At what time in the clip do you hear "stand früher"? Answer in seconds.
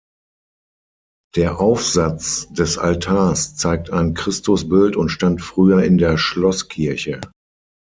5.09-5.83